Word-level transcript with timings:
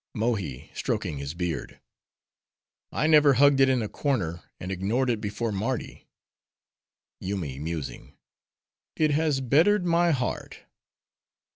Mohi 0.15 0.71
(stroking 0.73 1.19
his 1.19 1.35
beard)—I 1.35 3.05
never 3.05 3.35
hugged 3.35 3.59
it 3.59 3.69
in 3.69 3.83
a 3.83 3.87
corner, 3.87 4.41
and 4.59 4.71
ignored 4.71 5.11
it 5.11 5.21
before 5.21 5.51
Mardi. 5.51 6.07
Yoomy 7.19 7.59
(musing)—It 7.61 9.11
has 9.11 9.41
bettered 9.41 9.85
my 9.85 10.09
heart. 10.09 10.61